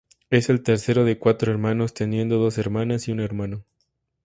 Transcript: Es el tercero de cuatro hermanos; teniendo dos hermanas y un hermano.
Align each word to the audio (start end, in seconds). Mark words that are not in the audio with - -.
Es 0.31 0.49
el 0.49 0.63
tercero 0.63 1.05
de 1.05 1.19
cuatro 1.19 1.51
hermanos; 1.51 1.93
teniendo 1.93 2.39
dos 2.39 2.57
hermanas 2.57 3.07
y 3.07 3.11
un 3.11 3.19
hermano. 3.19 3.65